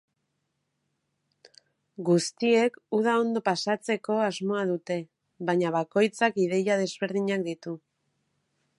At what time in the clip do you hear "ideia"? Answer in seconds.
6.49-6.83